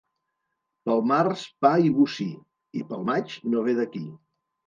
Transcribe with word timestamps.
Pel 0.87 1.01
març, 1.11 1.43
pa 1.65 1.71
i 1.89 1.91
bocí, 1.99 2.27
i 2.79 2.83
pel 2.93 3.05
maig, 3.11 3.35
no 3.55 3.63
ve 3.69 3.79
d'aquí. 3.81 4.05